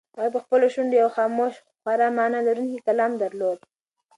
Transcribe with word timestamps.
هغې 0.17 0.29
په 0.35 0.39
خپلو 0.43 0.65
شونډو 0.73 0.95
یو 1.03 1.09
خاموش 1.15 1.53
خو 1.61 1.69
خورا 1.81 2.07
مانا 2.17 2.39
لرونکی 2.47 2.79
کلام 2.87 3.11
درلود. 3.23 3.59